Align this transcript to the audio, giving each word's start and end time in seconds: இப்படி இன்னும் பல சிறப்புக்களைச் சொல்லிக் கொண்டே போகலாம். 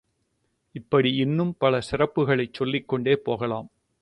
இப்படி 0.75 1.15
இன்னும் 1.15 1.55
பல 1.57 1.79
சிறப்புக்களைச் 1.91 2.53
சொல்லிக் 2.53 2.87
கொண்டே 2.87 3.15
போகலாம். 3.15 3.69